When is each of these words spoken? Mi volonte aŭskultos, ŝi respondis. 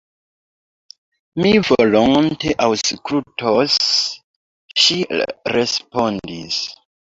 Mi 1.43 1.51
volonte 1.67 2.55
aŭskultos, 2.69 3.77
ŝi 4.87 5.01
respondis. 5.57 6.61